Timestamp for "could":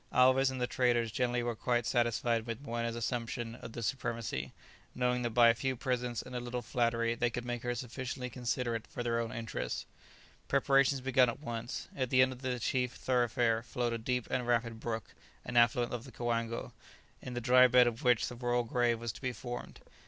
7.29-7.45